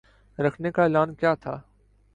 رکھنے 0.37 0.71
کا 0.71 0.83
اعلان 0.83 1.13
کیا 1.15 1.33
تھا 1.35 1.59